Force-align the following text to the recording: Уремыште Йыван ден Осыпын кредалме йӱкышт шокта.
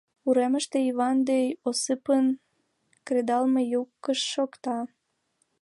Уремыште 0.27 0.77
Йыван 0.87 1.17
ден 1.27 1.49
Осыпын 1.69 2.25
кредалме 3.07 3.61
йӱкышт 3.71 4.25
шокта. 4.33 4.77